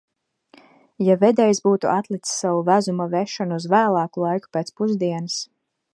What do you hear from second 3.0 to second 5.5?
vešanu uz vēlāku laiku, pēc pusdienas?